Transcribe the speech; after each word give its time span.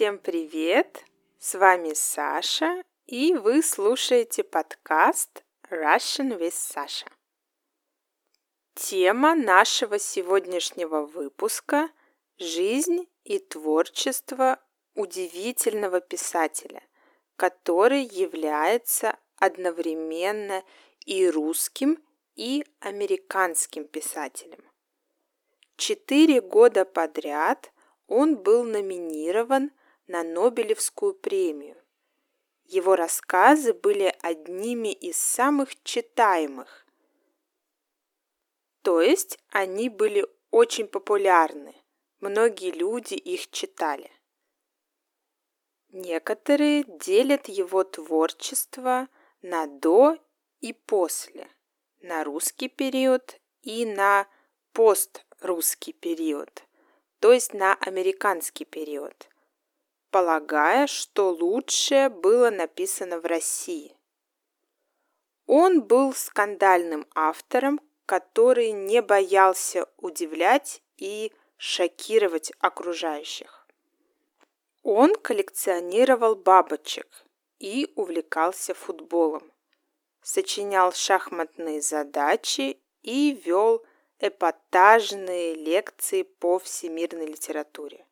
Всем 0.00 0.16
привет! 0.16 1.04
С 1.38 1.56
вами 1.58 1.92
Саша, 1.92 2.82
и 3.04 3.34
вы 3.34 3.62
слушаете 3.62 4.42
подкаст 4.42 5.44
Russian 5.68 6.38
with 6.38 6.54
Sasha. 6.54 7.06
Тема 8.74 9.34
нашего 9.34 9.98
сегодняшнего 9.98 11.04
выпуска– 11.04 11.90
жизнь 12.38 13.10
и 13.24 13.40
творчество 13.40 14.58
удивительного 14.94 16.00
писателя, 16.00 16.82
который 17.36 18.04
является 18.04 19.18
одновременно 19.36 20.64
и 21.04 21.28
русским, 21.28 22.02
и 22.36 22.64
американским 22.78 23.84
писателем. 23.84 24.64
Четыре 25.76 26.40
года 26.40 26.86
подряд 26.86 27.70
он 28.06 28.36
был 28.36 28.64
номинирован 28.64 29.72
на 30.10 30.24
Нобелевскую 30.24 31.14
премию. 31.14 31.80
Его 32.64 32.96
рассказы 32.96 33.72
были 33.72 34.12
одними 34.22 34.92
из 34.92 35.16
самых 35.16 35.80
читаемых, 35.84 36.84
то 38.82 39.00
есть 39.00 39.38
они 39.50 39.88
были 39.88 40.26
очень 40.50 40.88
популярны, 40.88 41.76
многие 42.18 42.72
люди 42.72 43.14
их 43.14 43.52
читали. 43.52 44.10
Некоторые 45.90 46.82
делят 46.82 47.46
его 47.48 47.84
творчество 47.84 49.08
на 49.42 49.68
до 49.68 50.18
и 50.58 50.72
после, 50.72 51.48
на 52.00 52.24
русский 52.24 52.68
период 52.68 53.40
и 53.62 53.86
на 53.86 54.26
пострусский 54.72 55.92
период, 55.92 56.64
то 57.20 57.32
есть 57.32 57.54
на 57.54 57.74
американский 57.74 58.64
период, 58.64 59.29
полагая, 60.10 60.86
что 60.86 61.30
лучшее 61.30 62.08
было 62.08 62.50
написано 62.50 63.20
в 63.20 63.26
России. 63.26 63.96
Он 65.46 65.82
был 65.82 66.12
скандальным 66.12 67.06
автором, 67.14 67.80
который 68.06 68.72
не 68.72 69.02
боялся 69.02 69.86
удивлять 69.96 70.82
и 70.96 71.32
шокировать 71.56 72.52
окружающих. 72.58 73.66
Он 74.82 75.14
коллекционировал 75.14 76.34
бабочек 76.34 77.24
и 77.58 77.92
увлекался 77.96 78.74
футболом, 78.74 79.52
сочинял 80.22 80.92
шахматные 80.92 81.82
задачи 81.82 82.80
и 83.02 83.32
вел 83.44 83.84
эпатажные 84.18 85.54
лекции 85.54 86.22
по 86.22 86.58
всемирной 86.58 87.26
литературе. 87.26 88.06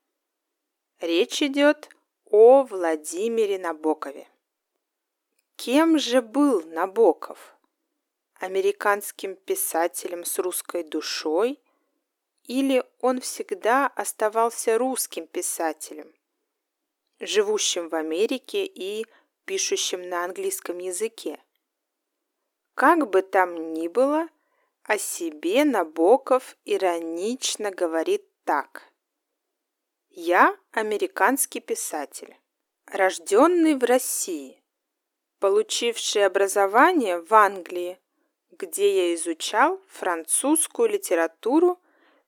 Речь 1.01 1.43
идет 1.43 1.91
о 2.25 2.65
Владимире 2.65 3.57
Набокове. 3.61 4.27
Кем 5.55 5.97
же 5.97 6.21
был 6.21 6.63
Набоков? 6.67 7.55
Американским 8.35 9.37
писателем 9.37 10.25
с 10.25 10.41
русской 10.41 10.83
душой 10.83 11.61
или 12.43 12.83
он 12.99 13.21
всегда 13.21 13.87
оставался 13.87 14.77
русским 14.77 15.29
писателем, 15.29 16.13
живущим 17.21 17.89
в 17.89 17.95
Америке 17.95 18.65
и 18.65 19.06
пишущим 19.45 20.09
на 20.09 20.25
английском 20.25 20.78
языке. 20.78 21.39
Как 22.75 23.09
бы 23.09 23.22
там 23.22 23.72
ни 23.72 23.87
было, 23.87 24.28
о 24.83 24.99
себе 24.99 25.65
Набоков 25.65 26.56
иронично 26.65 27.71
говорит 27.71 28.25
так. 28.43 28.88
«Я 30.21 30.59
американский 30.73 31.61
писатель, 31.61 32.37
рожденный 32.87 33.77
в 33.77 33.84
России, 33.84 34.61
получивший 35.39 36.27
образование 36.27 37.21
в 37.21 37.33
Англии, 37.33 38.01
где 38.51 39.11
я 39.11 39.15
изучал 39.15 39.81
французскую 39.87 40.89
литературу 40.89 41.81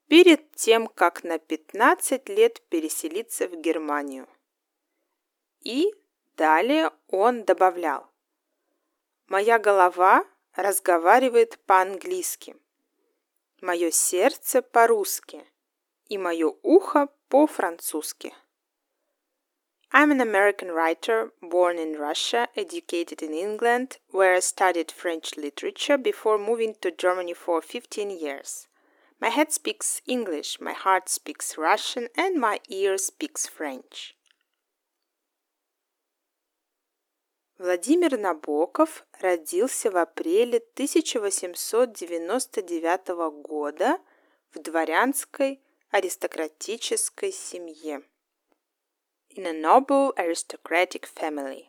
перед 0.07 0.53
тем, 0.53 0.87
как 0.87 1.25
на 1.25 1.41
15 1.41 2.29
лет 2.29 2.63
переселиться 2.69 3.49
в 3.49 3.61
Германию. 3.61 4.29
И 5.63 5.93
далее 6.37 6.93
он 7.09 7.43
добавлял. 7.43 8.09
Моя 9.27 9.59
голова 9.59 10.25
разговаривает 10.55 11.59
по-английски, 11.67 12.55
мое 13.61 13.91
сердце 13.91 14.63
по-русски 14.63 15.45
и 16.07 16.19
мое 16.19 16.55
ухо 16.63 17.09
по-французски. 17.30 18.34
I'm 19.92 20.12
an 20.12 20.20
American 20.20 20.72
writer 20.72 21.32
born 21.42 21.78
in 21.78 21.98
Russia, 21.98 22.50
educated 22.56 23.22
in 23.22 23.34
England, 23.34 24.00
where 24.12 24.36
I 24.36 24.42
studied 24.42 24.92
French 24.92 25.38
literature 25.38 25.98
before 25.98 26.38
moving 26.38 26.76
to 26.82 26.92
Germany 26.92 27.34
for 27.34 27.62
15 27.62 28.10
years. 28.10 28.68
My 29.22 29.30
head 29.30 29.54
speaks 29.54 30.02
English, 30.06 30.60
my 30.60 30.74
heart 30.74 31.08
speaks 31.08 31.58
Russian, 31.58 32.10
and 32.18 32.38
my 32.40 32.60
ear 32.68 32.98
speaks 32.98 33.48
French. 33.48 34.16
Владимир 37.58 38.18
Набоков 38.18 39.06
родился 39.22 39.90
в 39.90 39.96
апреле 39.96 40.58
1899 40.74 43.08
года 43.42 43.98
в 44.54 44.60
дворянской 44.60 45.62
аристократической 45.91 47.33
семье. 47.33 48.03
In 49.31 49.47
a 49.47 49.53
noble 49.53 50.15
aristocratic 50.17 51.09
family. 51.15 51.67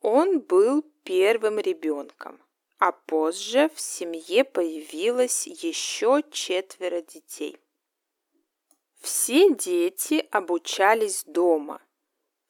Он 0.00 0.38
был 0.38 0.82
первым 1.02 1.58
ребенком, 1.58 2.40
а 2.78 2.92
позже 2.92 3.70
в 3.74 3.80
семье 3.80 4.44
появилось 4.44 5.46
еще 5.46 6.22
четверо 6.30 7.02
детей. 7.02 7.58
Все 9.00 9.52
дети 9.52 10.26
обучались 10.30 11.24
дома, 11.24 11.82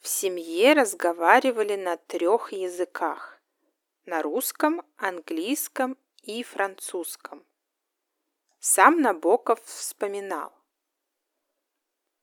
в 0.00 0.08
семье 0.08 0.74
разговаривали 0.74 1.76
на 1.76 1.96
трех 1.96 2.52
языках– 2.52 3.40
на 4.04 4.22
русском, 4.22 4.82
английском 4.96 5.96
и 6.22 6.42
французском. 6.42 7.44
Сам 8.68 9.00
Набоков 9.00 9.64
вспоминал. 9.64 10.52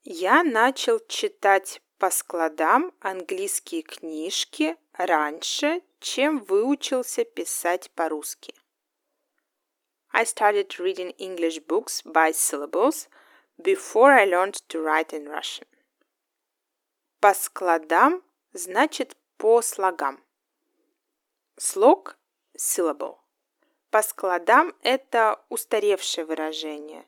Я 0.01 0.43
начал 0.43 0.99
читать 1.07 1.81
по 1.97 2.09
складам 2.09 2.93
английские 2.99 3.81
книжки 3.81 4.75
раньше, 4.91 5.81
чем 6.01 6.39
выучился 6.39 7.23
писать 7.23 7.89
по-русски. 7.91 8.53
I 10.11 10.25
started 10.25 10.67
reading 10.79 11.15
English 11.17 11.65
books 11.65 12.03
by 12.03 12.33
syllables 12.33 13.07
before 13.57 14.11
I 14.11 14.25
learned 14.25 14.57
to 14.67 14.83
write 14.83 15.13
in 15.13 15.29
Russian. 15.29 15.67
По 17.21 17.33
складам 17.33 18.21
значит 18.51 19.15
по 19.37 19.61
слогам. 19.61 20.21
Слог– 21.55 22.17
syllable. 22.57 23.22
По 23.93 24.01
складам– 24.01 24.73
это 24.81 25.39
устаревшее 25.49 26.25
выражение. 26.25 27.05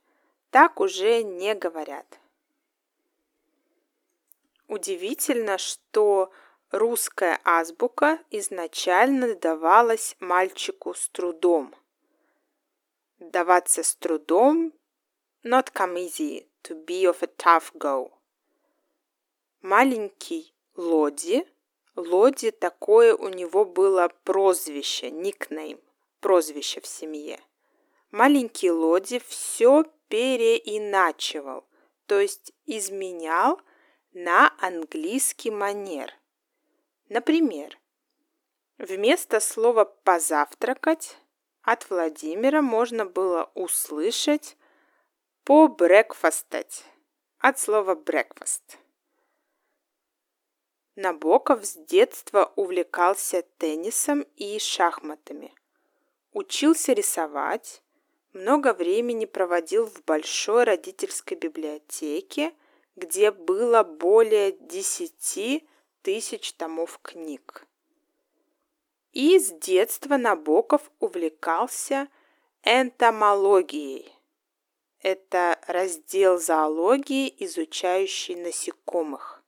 Так 0.51 0.79
уже 0.79 1.23
не 1.23 1.55
говорят. 1.55 2.05
Удивительно, 4.67 5.57
что 5.57 6.31
русская 6.69 7.41
азбука 7.43 8.19
изначально 8.29 9.33
давалась 9.33 10.15
мальчику 10.19 10.93
с 10.93 11.09
трудом. 11.09 11.73
Даваться 13.17 13.81
с 13.81 13.95
трудом– 13.95 14.71
not 15.43 15.73
come 15.73 15.95
easy, 15.95 16.47
to 16.61 16.85
be 16.85 17.11
of 17.11 17.23
a 17.23 17.31
tough 17.35 17.73
go– 17.73 18.11
маленький 19.63 20.53
Лоди. 20.75 21.47
Лоди 21.95 22.51
такое 22.51 23.15
у 23.15 23.29
него 23.29 23.65
было 23.65 24.11
прозвище, 24.23 25.09
никнейм, 25.09 25.79
прозвище 26.25 26.81
в 26.81 26.87
семье. 26.87 27.39
Маленький 28.09 28.71
Лоди 28.71 29.19
все 29.19 29.83
переиначивал, 30.07 31.67
то 32.07 32.19
есть 32.19 32.51
изменял 32.65 33.61
на 34.11 34.51
английский 34.59 35.51
манер. 35.51 36.11
Например, 37.09 37.77
вместо 38.79 39.39
слова 39.39 39.85
«позавтракать» 39.85 41.15
от 41.61 41.87
Владимира 41.91 42.63
можно 42.63 43.05
было 43.05 43.51
услышать 43.53 44.57
«побрекфастать» 45.43 46.85
от 47.37 47.59
слова 47.59 47.93
«breakfast». 47.93 48.79
Набоков 50.95 51.63
с 51.63 51.75
детства 51.75 52.51
увлекался 52.55 53.43
теннисом 53.59 54.21
и 54.37 54.57
шахматами. 54.57 55.53
Учился 56.35 56.91
рисовать, 56.91 57.81
много 58.33 58.73
времени 58.73 59.23
проводил 59.23 59.85
в 59.85 60.03
большой 60.03 60.65
родительской 60.65 61.37
библиотеке, 61.37 62.53
где 62.97 63.31
было 63.31 63.83
более 63.83 64.51
10 64.51 65.65
тысяч 66.01 66.53
томов 66.55 66.99
книг. 67.01 67.65
И 69.13 69.39
с 69.39 69.49
детства 69.49 70.17
Набоков 70.17 70.91
увлекался 70.99 72.09
энтомологией. 72.63 74.13
Это 74.99 75.57
раздел 75.67 76.37
зоологии, 76.37 77.33
изучающий 77.45 78.35
насекомых, 78.35 79.41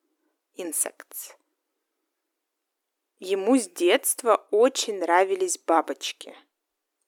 insects. 0.56 1.36
Ему 3.20 3.58
с 3.58 3.68
детства 3.68 4.48
очень 4.52 5.00
нравились 5.00 5.58
бабочки. 5.58 6.34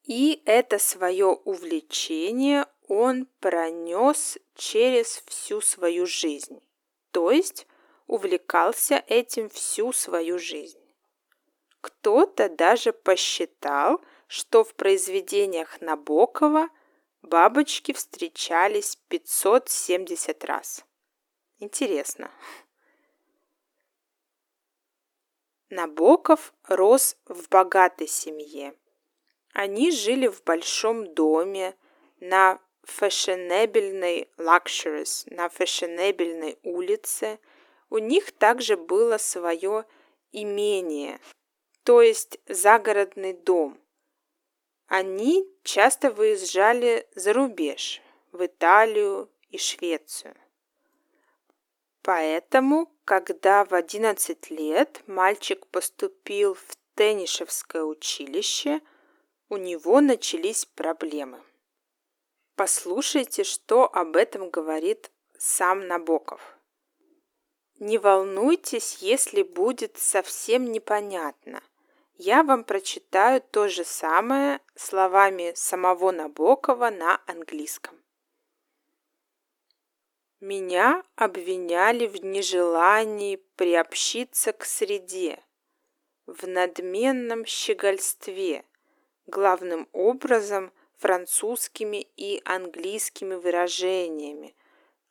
И 0.09 0.41
это 0.45 0.79
свое 0.79 1.27
увлечение 1.27 2.65
он 2.87 3.27
пронес 3.39 4.39
через 4.55 5.21
всю 5.27 5.61
свою 5.61 6.07
жизнь. 6.07 6.63
То 7.11 7.29
есть 7.29 7.67
увлекался 8.07 9.03
этим 9.05 9.49
всю 9.49 9.93
свою 9.93 10.39
жизнь. 10.39 10.81
Кто-то 11.81 12.49
даже 12.49 12.91
посчитал, 12.91 14.01
что 14.25 14.63
в 14.63 14.73
произведениях 14.73 15.79
Набокова 15.79 16.69
бабочки 17.21 17.93
встречались 17.93 18.95
570 19.09 20.43
раз. 20.43 20.85
Интересно. 21.59 22.31
Набоков 25.69 26.51
рос 26.63 27.15
в 27.25 27.47
богатой 27.49 28.07
семье. 28.07 28.73
Они 29.53 29.91
жили 29.91 30.27
в 30.27 30.43
большом 30.43 31.13
доме 31.13 31.75
на 32.19 32.59
фешенебельной 32.85 34.29
luxuries, 34.37 35.23
на 35.33 35.49
фешенебельной 35.49 36.57
улице. 36.63 37.39
У 37.89 37.97
них 37.97 38.31
также 38.31 38.77
было 38.77 39.17
свое 39.17 39.85
имение, 40.31 41.19
то 41.83 42.01
есть 42.01 42.39
загородный 42.47 43.33
дом. 43.33 43.79
Они 44.87 45.47
часто 45.63 46.11
выезжали 46.11 47.07
за 47.15 47.33
рубеж, 47.33 48.01
в 48.31 48.45
Италию 48.45 49.29
и 49.49 49.57
Швецию. 49.57 50.35
Поэтому, 52.01 52.91
когда 53.05 53.65
в 53.65 53.73
11 53.73 54.49
лет 54.51 55.03
мальчик 55.07 55.67
поступил 55.67 56.55
в 56.55 56.75
Теннишевское 56.95 57.83
училище, 57.83 58.81
у 59.49 59.57
него 59.57 59.99
начались 59.99 60.65
проблемы. 60.65 61.41
Послушайте, 62.55 63.43
что 63.43 63.91
об 63.91 64.15
этом 64.15 64.51
говорит 64.51 65.11
сам 65.37 65.87
Набоков. 65.87 66.57
Не 67.79 67.97
волнуйтесь, 67.97 68.97
если 68.97 69.41
будет 69.41 69.97
совсем 69.97 70.71
непонятно. 70.71 71.63
Я 72.13 72.43
вам 72.43 72.63
прочитаю 72.63 73.41
то 73.41 73.69
же 73.69 73.85
самое 73.85 74.59
словами 74.75 75.53
самого 75.55 76.11
Набокова 76.11 76.89
на 76.91 77.21
английском. 77.25 77.95
Меня 80.41 81.03
обвиняли 81.15 82.05
в 82.05 82.23
нежелании 82.23 83.37
приобщиться 83.55 84.53
к 84.53 84.63
среде, 84.63 85.41
в 86.25 86.47
надменном 86.47 87.45
щегольстве, 87.45 88.63
главным 89.29 89.87
образом 89.93 90.71
французскими 90.97 92.07
и 92.17 92.41
английскими 92.43 93.35
выражениями, 93.35 94.55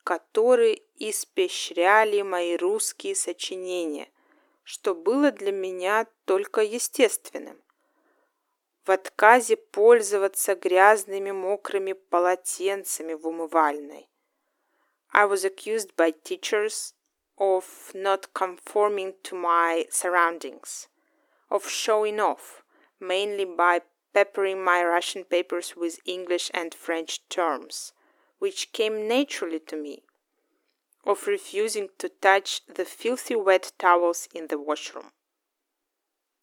которые 0.03 0.81
испещряли 0.97 2.21
мои 2.21 2.55
русские 2.57 3.15
сочинения, 3.15 4.09
что 4.63 4.93
было 4.93 5.31
для 5.31 5.51
меня 5.51 6.05
только 6.25 6.61
естественным. 6.61 7.59
В 8.85 8.91
отказе 8.91 9.55
пользоваться 9.55 10.55
грязными 10.55 11.31
мокрыми 11.31 11.93
полотенцами 11.93 13.13
в 13.13 13.27
умывальной, 13.27 14.09
I 15.11 15.25
was 15.25 15.43
accused 15.43 15.95
by 15.95 16.11
teachers 16.11 16.93
of 17.39 17.91
not 17.95 18.33
conforming 18.33 19.15
to 19.23 19.35
my 19.35 19.87
surroundings, 19.89 20.87
of 21.49 21.67
showing 21.67 22.19
off, 22.19 22.63
mainly 22.99 23.45
by 23.45 23.81
peppering 24.13 24.63
my 24.63 24.83
Russian 24.83 25.23
papers 25.23 25.75
with 25.75 25.99
English 26.05 26.51
and 26.53 26.73
French 26.73 27.21
terms, 27.29 27.93
which 28.39 28.71
came 28.71 29.07
naturally 29.07 29.59
to 29.59 29.75
me, 29.75 30.03
of 31.05 31.27
refusing 31.27 31.89
to 31.97 32.09
touch 32.09 32.61
the 32.65 32.85
filthy 32.85 33.35
wet 33.35 33.71
towels 33.77 34.27
in 34.33 34.47
the 34.47 34.59
washroom. 34.59 35.11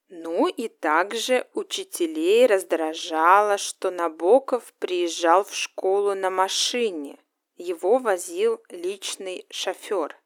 Ну 0.09 0.47
и 0.47 0.69
также 0.69 1.47
учителей 1.53 2.47
раздражало, 2.47 3.59
что 3.59 3.91
Набоков 3.91 4.73
приезжал 4.79 5.43
в 5.43 5.53
школу 5.53 6.15
на 6.15 6.31
машине– 6.31 7.19
его 7.57 7.99
возил 7.99 8.61
личный 8.69 9.47
шофер, 9.51 10.17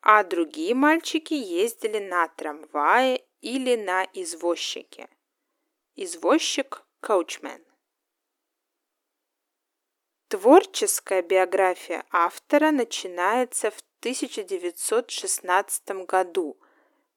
а 0.00 0.24
другие 0.24 0.74
мальчики 0.74 1.34
ездили 1.34 1.98
на 1.98 2.26
трамвае 2.28 3.22
или 3.42 3.76
на 3.76 4.04
извозчике. 4.14 5.08
Извозчик– 6.00 6.84
коучмен. 7.00 7.60
Творческая 10.28 11.22
биография 11.22 12.04
автора 12.12 12.70
начинается 12.70 13.72
в 13.72 13.82
1916 13.98 16.06
году. 16.06 16.56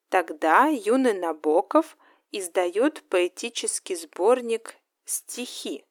Тогда 0.08 0.66
юный 0.66 1.14
Набоков 1.14 1.96
издает 2.32 3.04
поэтический 3.08 3.94
сборник 3.94 4.74
«Стихи», 5.04 5.84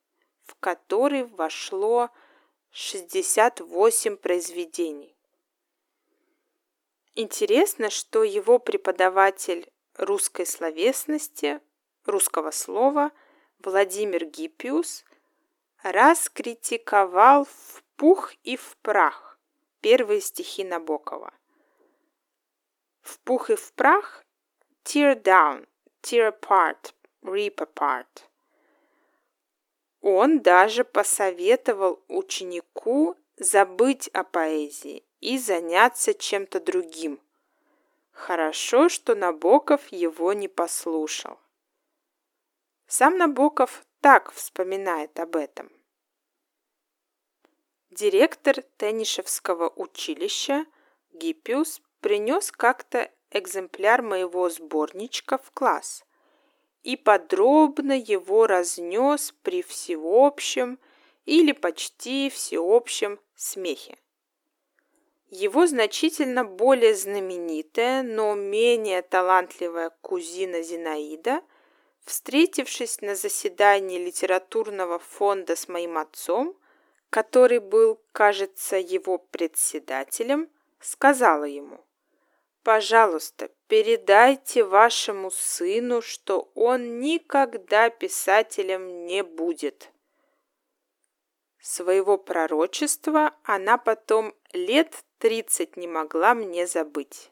в 0.43 0.55
который 0.55 1.23
вошло 1.23 2.09
68 2.71 4.17
произведений. 4.17 5.15
Интересно, 7.15 7.89
что 7.89 8.25
его 8.25 8.59
преподаватель 8.59 9.71
русской 9.95 10.45
словесности, 10.45 11.61
русского 12.05 12.51
слова 12.51 13.11
Владимир 13.59 14.25
Гиппиус 14.25 15.05
раскритиковал 15.83 17.45
в 17.45 17.83
пух 17.95 18.33
и 18.43 18.55
в 18.55 18.77
прах 18.81 19.39
первые 19.81 20.21
стихи 20.21 20.63
Набокова. 20.63 21.33
В 23.01 23.19
пух 23.19 23.49
и 23.49 23.55
в 23.55 23.73
прах 23.73 24.23
tear 24.83 25.21
down, 25.21 25.67
tear 26.01 26.31
apart, 26.31 26.93
rip 27.23 27.55
apart– 27.55 28.07
он 30.01 30.39
даже 30.39 30.83
посоветовал 30.83 32.01
ученику 32.07 33.15
забыть 33.37 34.07
о 34.09 34.23
поэзии 34.23 35.03
и 35.19 35.37
заняться 35.37 36.15
чем-то 36.15 36.59
другим. 36.59 37.19
Хорошо, 38.11 38.89
что 38.89 39.13
Набоков 39.13 39.87
его 39.89 40.33
не 40.33 40.47
послушал. 40.47 41.37
Сам 42.93 43.17
Набоков 43.17 43.85
так 44.01 44.33
вспоминает 44.33 45.17
об 45.17 45.37
этом. 45.37 45.71
Директор 47.89 48.61
Теннишевского 48.75 49.69
училища 49.69 50.65
Гиппиус 51.13 51.81
принес 52.01 52.51
как-то 52.51 53.09
экземпляр 53.29 54.01
моего 54.01 54.49
сборничка 54.49 55.37
в 55.37 55.51
класс– 55.51 56.03
и 56.83 56.97
подробно 56.97 57.97
его 57.97 58.47
разнес 58.47 59.33
при 59.43 59.61
всеобщем 59.61 60.79
или 61.25 61.51
почти 61.51 62.29
всеобщем 62.29 63.19
смехе. 63.35 63.97
Его 65.27 65.65
значительно 65.65 66.43
более 66.43 66.95
знаменитая, 66.95 68.03
но 68.03 68.33
менее 68.35 69.01
талантливая 69.01 69.91
кузина 70.01 70.61
Зинаида, 70.61 71.41
встретившись 72.05 73.01
на 73.01 73.15
заседании 73.15 73.97
литературного 73.97 74.99
фонда 74.99 75.55
с 75.55 75.67
моим 75.67 75.97
отцом, 75.97 76.57
который 77.09 77.59
был, 77.59 78.01
кажется, 78.11 78.77
его 78.77 79.17
председателем, 79.17 80.49
сказала 80.79 81.45
ему– 81.45 81.85
Пожалуйста, 82.63 83.49
передайте 83.67 84.63
вашему 84.63 85.31
сыну, 85.31 86.01
что 86.01 86.51
он 86.53 86.99
никогда 86.99 87.89
писателем 87.89 89.05
не 89.07 89.23
будет. 89.23 89.91
Своего 91.59 92.17
пророчества 92.19 93.33
она 93.43 93.77
потом 93.79 94.35
лет 94.53 95.03
тридцать 95.17 95.75
не 95.75 95.87
могла 95.87 96.35
мне 96.35 96.67
забыть. 96.67 97.31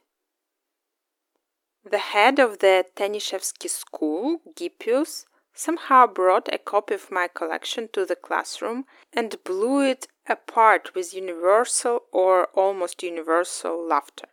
The 1.89 1.97
head 1.97 2.37
of 2.37 2.59
the 2.59 2.85
Tenishevsky 2.95 3.67
school, 3.67 4.41
Gippius, 4.53 5.25
somehow 5.55 6.05
brought 6.05 6.47
a 6.53 6.59
copy 6.59 6.93
of 6.93 7.09
my 7.09 7.27
collection 7.27 7.89
to 7.93 8.05
the 8.05 8.15
classroom 8.15 8.85
and 9.11 9.43
blew 9.43 9.81
it 9.81 10.07
apart 10.27 10.93
with 10.93 11.15
universal 11.15 12.03
or 12.11 12.45
almost 12.53 13.01
universal 13.01 13.83
laughter. 13.83 14.27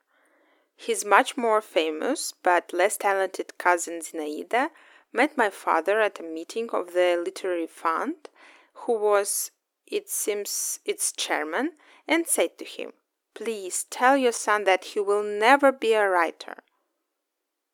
His 0.76 1.06
much 1.06 1.38
more 1.38 1.62
famous 1.62 2.34
but 2.42 2.74
less 2.74 2.98
talented 2.98 3.56
cousin 3.56 4.02
Zinaida 4.02 4.68
met 5.10 5.38
my 5.38 5.48
father 5.48 5.98
at 5.98 6.20
a 6.20 6.24
meeting 6.24 6.68
of 6.74 6.92
the 6.92 7.22
literary 7.24 7.66
fund, 7.66 8.28
who 8.74 8.98
was, 8.98 9.50
it 9.86 10.10
seems, 10.10 10.80
its 10.84 11.10
chairman, 11.10 11.72
and 12.06 12.26
said 12.26 12.58
to 12.58 12.66
him, 12.66 12.92
Please 13.32 13.84
tell 13.84 14.14
your 14.14 14.32
son 14.32 14.64
that 14.64 14.84
he 14.84 15.00
will 15.00 15.22
never 15.22 15.72
be 15.72 15.94
a 15.94 16.06
writer. 16.06 16.56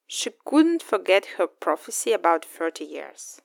She 0.06 0.30
couldn't 0.44 0.82
forget 0.82 1.38
her 1.38 1.46
prophecy 1.46 2.12
about 2.12 2.44
30 2.44 2.84
years. 2.84 3.40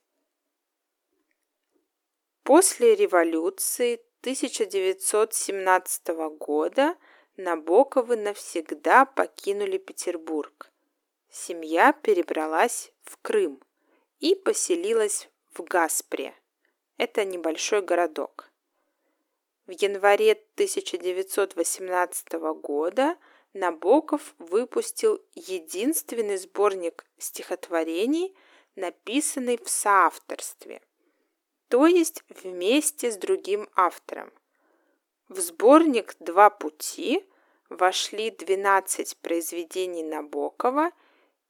После 2.44 2.96
революции 2.96 4.02
1917 4.22 6.08
года 6.38 6.96
Набоковы 7.38 8.16
навсегда 8.16 9.06
покинули 9.06 9.78
Петербург. 9.78 10.72
Семья 11.30 11.94
перебралась 11.94 12.92
в 13.04 13.18
Крым 13.22 13.62
и 14.20 14.34
поселилась 14.34 15.30
в 15.54 15.62
Гаспре. 15.64 16.34
Это 16.98 17.26
небольшой 17.26 17.84
городок. 17.84 18.50
В 19.68 19.72
январе 19.72 20.32
1918 20.56 22.34
года 22.60 23.18
Набоков 23.58 24.36
выпустил 24.38 25.20
единственный 25.34 26.38
сборник 26.38 27.06
стихотворений, 27.18 28.36
написанный 28.76 29.58
в 29.58 29.68
соавторстве, 29.68 30.82
то 31.68 31.88
есть 31.88 32.24
вместе 32.30 33.12
с 33.12 33.18
другим 33.18 33.68
автором. 33.76 34.32
В 35.28 35.40
сборник 35.40 36.16
«Два 36.20 36.50
пути» 36.50 37.26
вошли 37.70 38.30
12 38.30 39.18
произведений 39.18 40.04
Набокова 40.04 40.92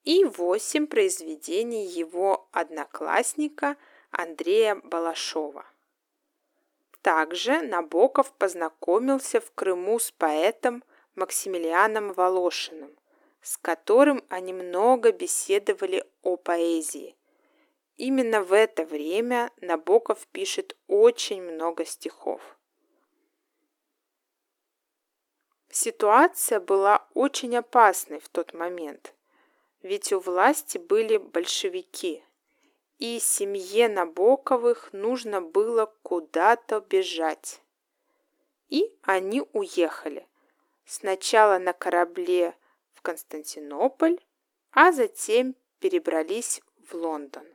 и 0.03 0.23
8 0.23 0.87
произведений 0.87 1.85
его 1.85 2.47
одноклассника 2.53 3.75
Андрея 4.11 4.75
Балашова. 4.75 5.65
Также 7.01 7.61
Набоков 7.61 8.31
познакомился 8.33 9.41
в 9.41 9.51
Крыму 9.51 9.99
с 9.99 10.11
поэтом 10.11 10.83
Максимилианом 11.17 12.13
Волошиным, 12.13 12.95
с 13.41 13.57
которым 13.57 14.23
они 14.29 14.53
много 14.53 15.11
беседовали 15.11 16.05
о 16.21 16.37
поэзии. 16.37 17.17
Именно 17.95 18.43
в 18.43 18.53
это 18.53 18.85
время 18.85 19.51
Набоков 19.59 20.27
пишет 20.27 20.77
очень 20.87 21.41
много 21.41 21.85
стихов. 21.85 22.41
Ситуация 25.69 26.59
была 26.59 27.07
очень 27.15 27.57
опасной 27.57 28.19
в 28.19 28.29
тот 28.29 28.53
момент, 28.53 29.15
ведь 29.81 30.13
у 30.13 30.19
власти 30.19 30.77
были 30.77 31.17
большевики, 31.17 32.23
и 32.99 33.19
семье 33.19 33.89
Набоковых 33.89 34.93
нужно 34.93 35.41
было 35.41 35.91
куда-то 36.03 36.79
бежать. 36.79 37.59
И 38.69 38.95
они 39.01 39.41
уехали– 39.53 40.27
Сначала 40.89 41.57
на 41.57 41.73
корабле 41.73 42.55
в 42.93 43.01
Константинополь, 43.01 44.17
а 44.71 44.93
затем 44.93 45.53
перебрались 45.79 46.61
в 46.89 46.93
Лондон. 46.93 47.45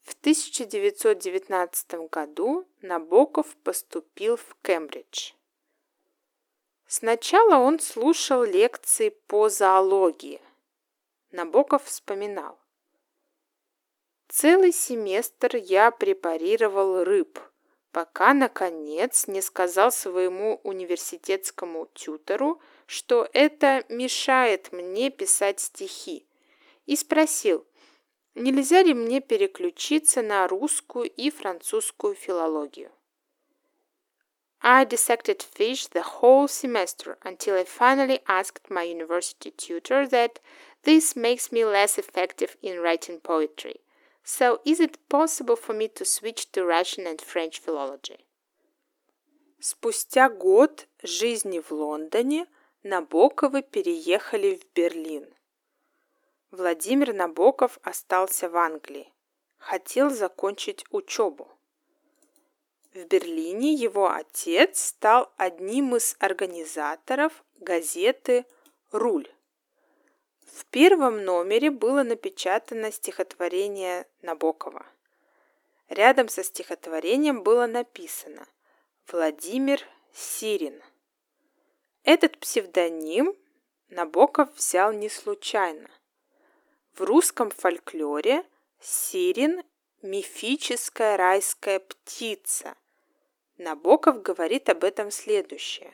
В 0.00 0.14
1919 0.14 2.08
году 2.10 2.66
Набоков 2.80 3.54
поступил 3.56 4.38
в 4.38 4.56
Кембридж. 4.62 5.32
Сначала 6.86 7.56
он 7.56 7.80
слушал 7.80 8.44
лекции 8.44 9.10
по 9.26 9.50
зоологии. 9.50 10.40
Набоков 11.32 11.84
вспоминал. 11.84 12.58
Целый 14.28 14.72
семестр 14.72 15.56
я 15.56 15.90
препарировал 15.90 17.04
рыб– 17.04 17.38
пока, 17.96 18.34
наконец, 18.34 19.26
не 19.26 19.40
сказал 19.40 19.90
своему 19.90 20.60
университетскому 20.64 21.88
тютору, 21.94 22.60
что 22.84 23.26
это 23.32 23.86
мешает 23.88 24.70
мне 24.70 25.08
писать 25.08 25.60
стихи, 25.60 26.26
и 26.84 26.94
спросил, 26.94 27.66
нельзя 28.34 28.82
ли 28.82 28.92
мне 28.92 29.22
переключиться 29.22 30.20
на 30.20 30.46
русскую 30.46 31.08
и 31.08 31.30
французскую 31.30 32.14
филологию. 32.14 32.92
I 34.60 34.84
dissected 34.84 35.40
fish 35.40 35.88
the 35.88 36.04
whole 36.20 36.48
semester 36.48 37.16
until 37.24 37.54
I 37.54 37.64
finally 37.64 38.20
asked 38.26 38.68
my 38.68 38.82
university 38.82 39.52
tutor 39.52 40.06
that 40.10 40.38
this 40.82 41.16
makes 41.16 41.50
me 41.50 41.64
less 41.64 41.96
effective 41.96 42.58
in 42.60 42.78
writing 42.78 43.20
poetry. 43.20 43.80
So, 44.28 44.60
is 44.64 44.80
it 44.80 45.08
possible 45.08 45.54
for 45.54 45.72
me 45.72 45.86
to 45.86 46.04
switch 46.04 46.50
to 46.50 46.66
Russian 46.66 47.06
and 47.06 47.20
French 47.20 47.60
philology? 47.60 48.26
Спустя 49.60 50.28
год 50.28 50.88
жизни 51.04 51.60
в 51.60 51.70
Лондоне 51.70 52.48
Набоковы 52.82 53.62
переехали 53.62 54.56
в 54.56 54.74
Берлин. 54.74 55.32
Владимир 56.50 57.12
Набоков 57.12 57.78
остался 57.84 58.48
в 58.48 58.56
Англии. 58.56 59.12
Хотел 59.58 60.10
закончить 60.10 60.84
учебу. 60.90 61.48
В 62.94 63.04
Берлине 63.04 63.74
его 63.74 64.10
отец 64.10 64.86
стал 64.86 65.32
одним 65.36 65.94
из 65.94 66.16
организаторов 66.18 67.44
газеты 67.60 68.44
«Руль». 68.90 69.35
В 70.46 70.64
первом 70.66 71.24
номере 71.24 71.70
было 71.70 72.02
напечатано 72.02 72.90
стихотворение 72.90 74.06
Набокова. 74.22 74.86
Рядом 75.88 76.28
со 76.28 76.42
стихотворением 76.42 77.42
было 77.42 77.66
написано 77.66 78.46
«Владимир 79.10 79.80
Сирин». 80.12 80.82
Этот 82.02 82.38
псевдоним 82.38 83.36
Набоков 83.88 84.54
взял 84.56 84.92
не 84.92 85.08
случайно. 85.08 85.90
В 86.94 87.02
русском 87.02 87.50
фольклоре 87.50 88.44
Сирин– 88.80 89.62
мифическая 90.02 91.16
райская 91.16 91.80
птица. 91.80 92.76
Набоков 93.58 94.22
говорит 94.22 94.68
об 94.68 94.84
этом 94.84 95.10
следующее. 95.10 95.92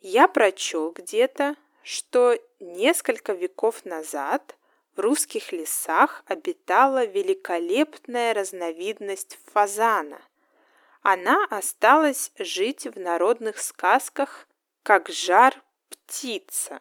Я 0.00 0.28
прочел 0.28 0.92
где-то, 0.92 1.56
что 1.82 2.38
несколько 2.58 3.32
веков 3.32 3.84
назад 3.84 4.56
в 4.96 5.00
русских 5.00 5.52
лесах 5.52 6.22
обитала 6.26 7.04
великолепная 7.04 8.34
разновидность 8.34 9.38
фазана. 9.52 10.20
Она 11.02 11.46
осталась 11.50 12.32
жить 12.38 12.86
в 12.86 12.98
народных 12.98 13.58
сказках 13.58 14.46
как 14.82 15.08
жар 15.08 15.62
птица, 15.88 16.80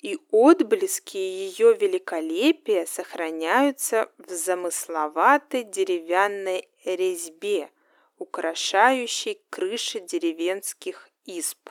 и 0.00 0.18
отблески 0.30 1.16
ее 1.16 1.74
великолепия 1.74 2.86
сохраняются 2.86 4.10
в 4.18 4.30
замысловатой 4.30 5.64
деревянной 5.64 6.68
резьбе, 6.84 7.70
украшающей 8.18 9.40
крыши 9.50 10.00
деревенских 10.00 11.08
изб. 11.24 11.70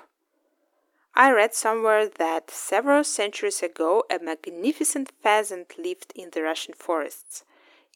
I 1.17 1.31
read 1.31 1.55
somewhere 1.55 2.09
that 2.09 2.51
several 2.51 3.05
centuries 3.05 3.63
ago 3.63 4.03
a 4.11 4.19
magnificent 4.19 5.13
pheasant 5.23 5.79
lived 5.79 6.13
in 6.17 6.31
the 6.31 6.43
Russian 6.43 6.75
forests. 6.75 7.45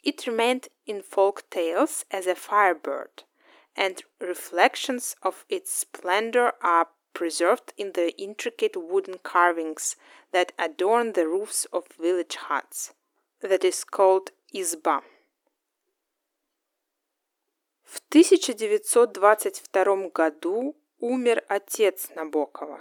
It 0.05 0.27
remained 0.27 0.69
in 0.87 1.03
folk 1.03 1.49
tales 1.49 2.05
as 2.11 2.27
a 2.27 2.35
firebird, 2.35 3.23
and 3.75 4.03
reflections 4.21 5.17
of 5.23 5.47
its 5.49 5.73
splendor 5.73 6.53
are 6.63 6.89
preserved 7.15 7.73
in 7.79 7.93
the 7.93 8.15
intricate 8.21 8.77
wooden 8.77 9.17
carvings 9.23 9.97
that 10.33 10.53
adorn 10.59 11.15
the 11.15 11.27
roofs 11.27 11.65
of 11.73 11.87
village 11.99 12.37
huts. 12.37 12.93
That 13.41 13.65
is 13.65 13.83
called 13.83 14.31
изба. 14.55 15.03
В 17.83 18.03
1922 18.11 20.11
году 20.13 20.75
умер 21.01 21.43
отец 21.49 22.11
Набокова. 22.15 22.81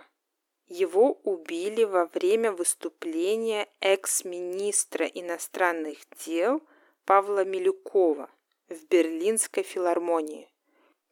Его 0.70 1.18
убили 1.24 1.82
во 1.82 2.06
время 2.06 2.52
выступления 2.52 3.68
экс-министра 3.80 5.04
иностранных 5.04 5.98
дел 6.24 6.62
Павла 7.04 7.44
Милюкова 7.44 8.30
в 8.68 8.84
Берлинской 8.86 9.64
филармонии. 9.64 10.48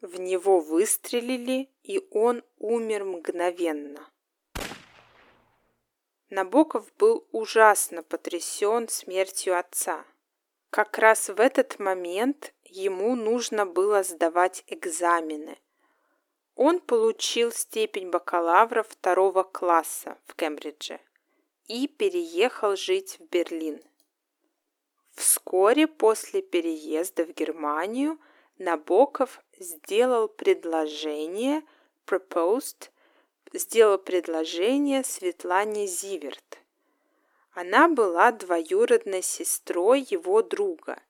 В 0.00 0.20
него 0.20 0.60
выстрелили, 0.60 1.68
и 1.82 2.06
он 2.12 2.44
умер 2.58 3.04
мгновенно. 3.04 4.08
Набоков 6.30 6.86
был 6.96 7.26
ужасно 7.32 8.04
потрясен 8.04 8.86
смертью 8.88 9.58
отца. 9.58 10.04
Как 10.70 10.98
раз 10.98 11.30
в 11.30 11.40
этот 11.40 11.80
момент 11.80 12.54
ему 12.62 13.16
нужно 13.16 13.66
было 13.66 14.04
сдавать 14.04 14.62
экзамены. 14.68 15.58
Он 16.60 16.80
получил 16.80 17.52
степень 17.52 18.10
бакалавра 18.10 18.82
второго 18.82 19.44
класса 19.44 20.18
в 20.26 20.34
Кембридже 20.34 20.98
и 21.68 21.86
переехал 21.86 22.74
жить 22.74 23.20
в 23.20 23.28
Берлин. 23.30 23.80
Вскоре 25.12 25.86
после 25.86 26.42
переезда 26.42 27.24
в 27.24 27.32
Германию 27.32 28.18
Набоков 28.58 29.40
сделал 29.56 30.26
предложение 30.26 31.62
proposed, 32.06 32.90
сделал 33.52 33.96
предложение 33.96 35.04
Светлане 35.04 35.86
Зиверт. 35.86 36.58
Она 37.52 37.86
была 37.86 38.32
двоюродной 38.32 39.22
сестрой 39.22 40.00
его 40.10 40.42
друга. 40.42 41.00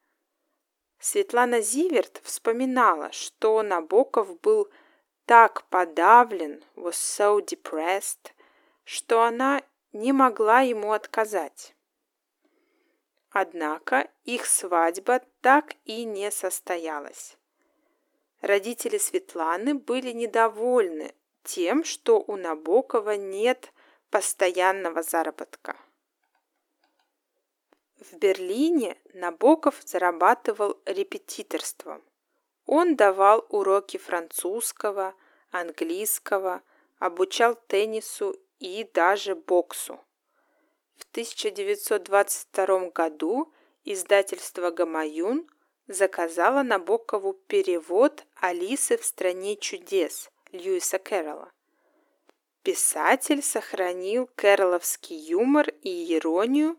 Светлана 0.99 1.63
Зиверт 1.63 2.21
вспоминала, 2.23 3.11
что 3.13 3.63
Набоков 3.63 4.39
был 4.41 4.69
так 5.29 5.65
подавлен, 5.69 6.65
was 6.75 6.95
so 6.95 7.45
depressed, 7.45 8.33
что 8.85 9.23
она 9.23 9.63
не 9.93 10.13
могла 10.13 10.61
ему 10.63 10.93
отказать. 10.93 11.75
Однако 13.31 14.09
их 14.25 14.47
свадьба 14.47 15.21
так 15.43 15.75
и 15.85 16.05
не 16.05 16.31
состоялась. 16.31 17.37
Родители 18.41 18.97
Светланы 18.97 19.75
были 19.75 20.13
недовольны 20.13 21.15
тем, 21.45 21.85
что 21.85 22.25
у 22.27 22.37
Набокова 22.37 23.15
нет 23.17 23.71
постоянного 24.09 25.03
заработка. 25.03 25.77
В 28.01 28.17
Берлине 28.17 28.97
Набоков 29.13 29.83
зарабатывал 29.85 30.81
репетиторством. 30.87 32.03
Он 32.71 32.97
давал 32.97 33.47
уроки 33.49 33.97
французского, 33.97 35.15
английского, 35.51 36.61
обучал 36.99 37.59
теннису 37.67 38.37
и 38.59 38.87
даже 38.93 39.35
боксу. 39.35 39.99
В 40.99 41.05
1922 41.13 42.91
году 42.91 43.51
издательство 43.85 44.71
«Гамаюн» 44.71 45.49
заказало 45.87 46.63
Набокову 46.63 47.33
перевод 47.33 48.27
«Алисы 48.35 48.99
в 48.99 49.05
стране 49.07 49.57
чудес» 49.57 50.31
Льюиса 50.53 50.99
Кэрролла. 50.99 51.51
Писатель 52.63 53.43
сохранил 53.43 54.29
кэрроловский 54.37 55.17
юмор 55.17 55.71
и 55.81 56.15
иронию, 56.15 56.77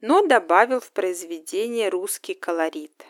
но 0.00 0.26
добавил 0.26 0.80
в 0.80 0.90
произведение 0.92 1.90
русский 1.90 2.32
колорит. 2.32 3.04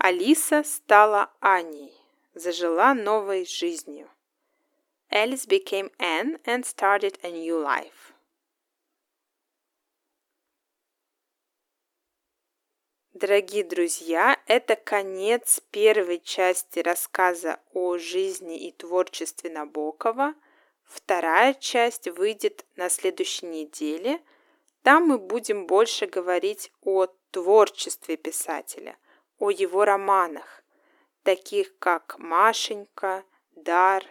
Алиса 0.00 0.62
стала 0.62 1.28
Аней, 1.40 1.92
зажила 2.32 2.94
новой 2.94 3.44
жизнью. 3.44 4.08
Alice 5.10 5.48
became 5.48 5.90
Anne 5.98 6.40
and 6.44 6.64
started 6.64 7.18
a 7.24 7.32
new 7.32 7.60
life. 7.60 8.14
Дорогие 13.12 13.64
друзья, 13.64 14.40
это 14.46 14.76
конец 14.76 15.60
первой 15.72 16.20
части 16.20 16.78
рассказа 16.78 17.58
о 17.72 17.98
жизни 17.98 18.68
и 18.68 18.70
творчестве 18.70 19.50
Набокова. 19.50 20.36
Вторая 20.84 21.54
часть 21.54 22.06
выйдет 22.06 22.64
на 22.76 22.88
следующей 22.88 23.46
неделе. 23.46 24.22
Там 24.82 25.08
мы 25.08 25.18
будем 25.18 25.66
больше 25.66 26.06
говорить 26.06 26.70
о 26.82 27.08
творчестве 27.32 28.16
писателя, 28.16 28.96
о 29.38 29.50
его 29.50 29.84
романах, 29.84 30.62
таких 31.22 31.78
как 31.78 32.18
«Машенька», 32.18 33.24
«Дар», 33.54 34.04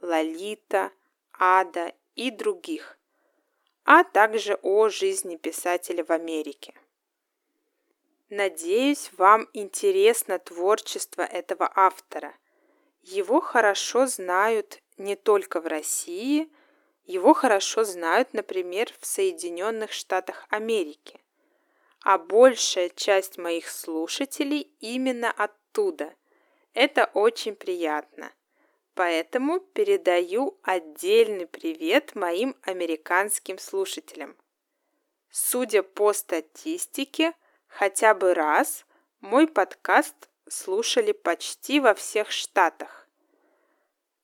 Лолита, 0.00 0.90
Ада 1.32 1.92
и 2.14 2.30
других, 2.30 2.98
а 3.84 4.04
также 4.04 4.58
о 4.62 4.88
жизни 4.88 5.36
писателя 5.36 6.04
в 6.04 6.10
Америке. 6.10 6.74
Надеюсь, 8.28 9.10
вам 9.16 9.48
интересно 9.52 10.38
творчество 10.38 11.22
этого 11.22 11.70
автора. 11.74 12.34
Его 13.02 13.40
хорошо 13.40 14.06
знают 14.06 14.82
не 14.96 15.16
только 15.16 15.60
в 15.60 15.66
России, 15.66 16.50
его 17.04 17.34
хорошо 17.34 17.84
знают, 17.84 18.32
например, 18.32 18.88
в 19.00 19.06
Соединенных 19.06 19.92
Штатах 19.92 20.46
Америки. 20.48 21.20
А 22.02 22.18
большая 22.18 22.88
часть 22.88 23.38
моих 23.38 23.68
слушателей 23.68 24.72
именно 24.80 25.30
оттуда. 25.30 26.14
Это 26.74 27.04
очень 27.14 27.54
приятно. 27.54 28.32
Поэтому 28.94 29.60
передаю 29.60 30.58
отдельный 30.62 31.46
привет 31.46 32.14
моим 32.14 32.56
американским 32.62 33.58
слушателям. 33.58 34.36
Судя 35.30 35.82
по 35.82 36.12
статистике, 36.12 37.34
хотя 37.68 38.14
бы 38.14 38.34
раз 38.34 38.84
мой 39.20 39.46
подкаст 39.46 40.28
слушали 40.48 41.12
почти 41.12 41.80
во 41.80 41.94
всех 41.94 42.30
штатах. 42.30 43.08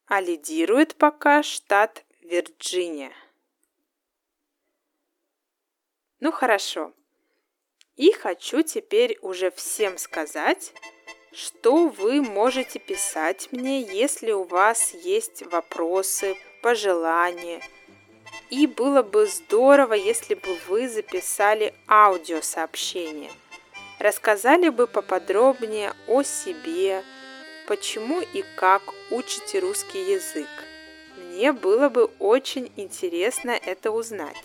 А 0.07 0.21
лидирует 0.21 0.97
пока 0.97 1.43
штат 1.43 2.05
Вирджиния. 2.21 3.13
Ну 6.21 6.33
хорошо. 6.33 6.93
И 7.99 8.13
хочу 8.13 8.63
теперь 8.63 9.19
уже 9.23 9.51
всем 9.51 9.99
сказать, 9.99 10.73
что 11.33 11.89
вы 11.89 12.23
можете 12.23 12.79
писать 12.79 13.49
мне, 13.51 13.83
если 13.83 14.31
у 14.31 14.45
вас 14.45 14.95
есть 14.95 15.43
вопросы, 15.51 16.37
пожелания. 16.63 17.61
И 18.51 18.69
было 18.69 19.03
бы 19.03 19.27
здорово, 19.27 19.95
если 19.95 20.35
бы 20.35 20.57
вы 20.69 20.89
записали 20.89 21.75
аудиосообщение. 21.89 23.33
Рассказали 23.99 24.69
бы 24.69 24.87
поподробнее 24.87 25.93
о 26.07 26.23
себе, 26.23 27.03
почему 27.67 28.21
и 28.21 28.45
как 28.57 28.83
учите 29.11 29.59
русский 29.59 30.13
язык. 30.13 30.49
Мне 31.17 31.53
было 31.53 31.89
бы 31.89 32.05
очень 32.21 32.71
интересно 32.77 33.51
это 33.51 33.91
узнать. 33.91 34.37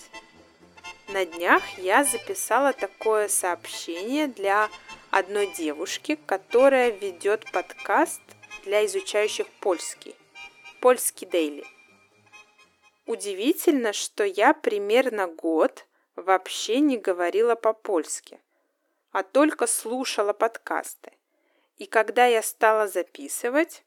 На 1.14 1.26
днях 1.26 1.62
я 1.78 2.04
записала 2.04 2.74
такое 2.74 3.28
сообщение 3.28 4.28
для 4.28 4.68
одной 5.12 5.46
девушки, 5.46 6.18
которая 6.26 6.90
ведет 6.90 7.46
подкаст 7.52 8.24
для 8.64 8.84
изучающих 8.88 9.46
польский. 9.60 10.16
Польский 10.82 11.28
Дейли. 11.28 11.68
Удивительно, 13.06 13.94
что 13.94 14.24
я 14.24 14.56
примерно 14.56 15.28
год 15.28 15.86
вообще 16.16 16.80
не 16.80 16.98
говорила 16.98 17.54
по-польски, 17.54 18.40
а 19.12 19.22
только 19.22 19.68
слушала 19.68 20.34
подкасты. 20.34 21.12
И 21.78 21.86
когда 21.86 22.26
я 22.26 22.42
стала 22.42 22.88
записывать, 22.88 23.84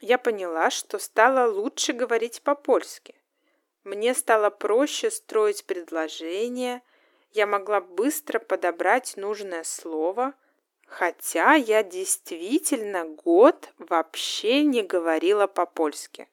я 0.00 0.16
поняла, 0.16 0.70
что 0.70 1.00
стала 1.00 1.50
лучше 1.50 1.92
говорить 1.92 2.40
по-польски. 2.42 3.19
Мне 3.84 4.14
стало 4.14 4.50
проще 4.50 5.10
строить 5.10 5.64
предложения, 5.64 6.82
я 7.32 7.46
могла 7.46 7.80
быстро 7.80 8.38
подобрать 8.38 9.16
нужное 9.16 9.64
слово, 9.64 10.34
хотя 10.86 11.54
я 11.54 11.82
действительно 11.82 13.04
год 13.04 13.72
вообще 13.78 14.64
не 14.64 14.82
говорила 14.82 15.46
по-польски. 15.46 16.28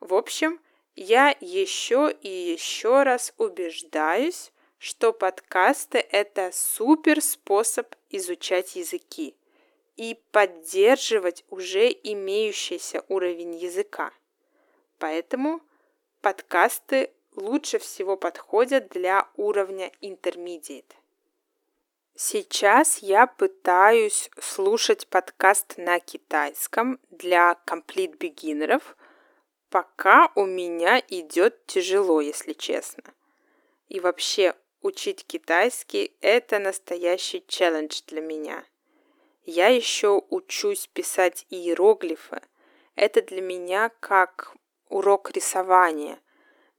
В 0.00 0.14
общем, 0.14 0.60
я 0.94 1.34
еще 1.40 2.14
и 2.22 2.28
еще 2.28 3.02
раз 3.02 3.34
убеждаюсь, 3.38 4.52
что 4.78 5.12
подкасты– 5.12 5.98
это 6.10 6.50
супер 6.52 7.22
способ 7.22 7.94
изучать 8.10 8.76
языки 8.76 9.34
и 9.96 10.18
поддерживать 10.30 11.44
уже 11.48 11.88
имеющийся 11.88 13.04
уровень 13.08 13.56
языка. 13.56 14.12
Поэтому 14.98 15.60
подкасты 16.26 17.12
лучше 17.36 17.78
всего 17.78 18.16
подходят 18.16 18.88
для 18.88 19.28
уровня 19.36 19.92
Intermediate. 20.02 20.96
Сейчас 22.16 22.98
я 22.98 23.28
пытаюсь 23.28 24.28
слушать 24.40 25.06
подкаст 25.06 25.74
на 25.76 26.00
китайском 26.00 26.98
для 27.10 27.56
Complete 27.64 28.18
Beginnerов. 28.18 28.96
Пока 29.70 30.32
у 30.34 30.46
меня 30.46 31.00
идет 31.06 31.64
тяжело, 31.66 32.20
если 32.20 32.54
честно. 32.54 33.04
И 33.86 34.00
вообще, 34.00 34.56
учить 34.82 35.24
китайский– 35.28 36.12
это 36.20 36.58
настоящий 36.58 37.44
челлендж 37.46 38.02
для 38.08 38.20
меня. 38.20 38.64
Я 39.44 39.68
еще 39.68 40.24
учусь 40.30 40.88
писать 40.88 41.46
иероглифы. 41.50 42.40
Это 42.96 43.22
для 43.22 43.42
меня 43.42 43.92
как 44.00 44.55
урок 44.88 45.30
рисования– 45.30 46.18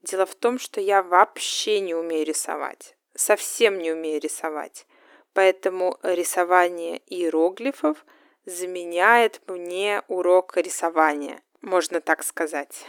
Дело 0.07 0.25
в 0.25 0.35
том, 0.35 0.59
что 0.59 0.79
я 0.79 1.03
вообще 1.03 1.79
не 1.79 1.93
умею 1.93 2.25
рисовать. 2.25 2.95
Совсем 3.15 3.79
не 3.79 3.91
умею 3.91 4.21
рисовать. 4.21 4.85
поэтому 5.33 5.99
рисование 6.01 6.99
иероглифов 7.05 8.03
заменяет 8.45 9.39
мне 9.45 10.01
урок 10.07 10.57
рисования, 10.57 11.43
можно 11.61 12.01
так 12.01 12.23
сказать. 12.23 12.85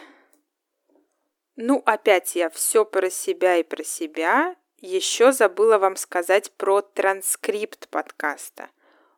Ну, 1.57 1.83
опять 1.85 2.37
я 2.37 2.49
все 2.49 2.87
про 2.87 3.11
себя 3.11 3.59
и 3.59 3.63
про 3.63 3.85
себя. 3.85 4.57
Еще 4.79 5.33
забыла 5.33 5.77
вам 5.77 5.97
сказать 5.97 6.51
про 6.53 6.81
транскрипт 6.81 7.89
подкаста. 7.91 8.71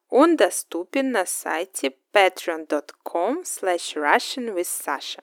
Он 0.08 0.34
доступен 0.34 1.12
на 1.12 1.24
сайте 1.24 1.94
patreon.com 2.12 3.42
slash 3.42 3.94
russian 3.94 4.54
with 4.54 4.66
Sasha. 4.66 5.22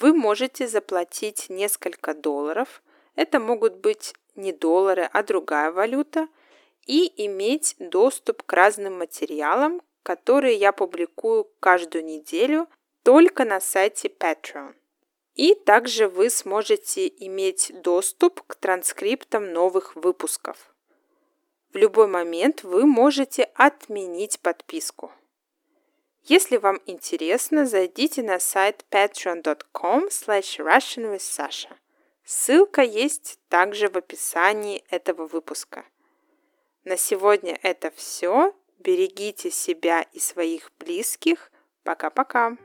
Вы 0.00 0.14
можете 0.14 0.68
заплатить 0.68 1.46
несколько 1.48 2.14
долларов, 2.14 2.82
это 3.16 3.40
могут 3.40 3.76
быть 3.76 4.14
не 4.36 4.52
доллары, 4.52 5.08
а 5.12 5.24
другая 5.24 5.72
валюта, 5.72 6.28
и 6.86 7.12
иметь 7.26 7.74
доступ 7.80 8.44
к 8.44 8.52
разным 8.52 8.98
материалам, 8.98 9.82
которые 10.04 10.54
я 10.54 10.72
публикую 10.72 11.48
каждую 11.58 12.04
неделю 12.04 12.68
только 13.02 13.44
на 13.44 13.60
сайте 13.60 14.08
Patreon. 14.08 14.74
И 15.34 15.54
также 15.54 16.08
вы 16.08 16.30
сможете 16.30 17.08
иметь 17.08 17.72
доступ 17.82 18.42
к 18.46 18.54
транскриптам 18.54 19.52
новых 19.52 19.96
выпусков. 19.96 20.74
В 21.72 21.76
любой 21.76 22.06
момент 22.06 22.62
вы 22.62 22.86
можете 22.86 23.44
отменить 23.54 24.40
подписку. 24.40 25.12
Если 26.28 26.58
вам 26.58 26.82
интересно, 26.84 27.64
зайдите 27.64 28.22
на 28.22 28.38
сайт 28.38 28.84
patreon.com 28.90 30.08
slash 30.10 30.58
russianwithsasha. 30.58 31.74
Ссылка 32.22 32.82
есть 32.82 33.40
также 33.48 33.88
в 33.88 33.96
описании 33.96 34.84
этого 34.90 35.26
выпуска. 35.26 35.86
На 36.84 36.98
сегодня 36.98 37.58
это 37.62 37.90
все. 37.90 38.54
Берегите 38.78 39.50
себя 39.50 40.02
и 40.02 40.18
своих 40.18 40.70
близких. 40.78 41.50
Пока-пока. 41.82 42.58